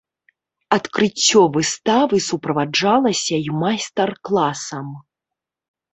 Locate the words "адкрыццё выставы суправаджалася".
0.75-3.35